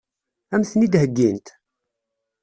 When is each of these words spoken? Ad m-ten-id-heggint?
Ad 0.53 0.57
m-ten-id-heggint? 0.61 1.47